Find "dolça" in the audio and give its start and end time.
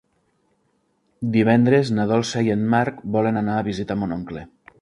2.13-2.45